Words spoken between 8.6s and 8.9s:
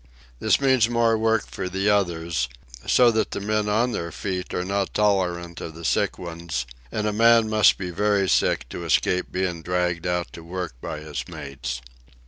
to